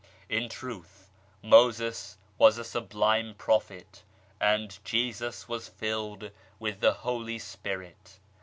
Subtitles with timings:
[0.29, 1.11] In truth,
[1.43, 4.01] Moses was a sublime Prophet,
[4.39, 8.17] and Jesus was filled with the Holy Spirit.